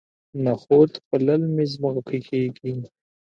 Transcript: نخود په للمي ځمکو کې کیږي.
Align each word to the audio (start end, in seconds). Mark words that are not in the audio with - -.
نخود 0.45 0.91
په 1.07 1.15
للمي 1.25 1.65
ځمکو 1.73 2.01
کې 2.07 2.17
کیږي. 2.57 2.73